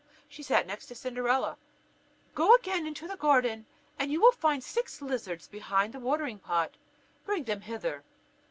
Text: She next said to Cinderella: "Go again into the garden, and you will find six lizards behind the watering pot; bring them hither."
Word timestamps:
She 0.27 0.41
next 0.51 0.87
said 0.87 0.95
to 0.95 0.99
Cinderella: 0.99 1.57
"Go 2.33 2.55
again 2.55 2.87
into 2.87 3.07
the 3.07 3.17
garden, 3.17 3.67
and 3.99 4.11
you 4.11 4.19
will 4.19 4.31
find 4.31 4.63
six 4.63 4.99
lizards 4.99 5.47
behind 5.47 5.93
the 5.93 5.99
watering 5.99 6.39
pot; 6.39 6.71
bring 7.23 7.43
them 7.43 7.61
hither." 7.61 8.03